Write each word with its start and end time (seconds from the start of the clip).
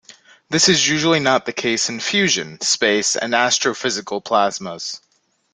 This 0.49 0.67
is 0.67 0.89
usually 0.89 1.19
not 1.19 1.45
the 1.45 1.53
case 1.53 1.87
in 1.87 1.99
fusion, 1.99 2.59
space 2.61 3.15
and 3.15 3.33
astrophysical 3.35 4.23
plasmas. 4.23 4.99